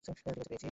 [0.05, 0.55] ঠিক আছে, পেয়েছি।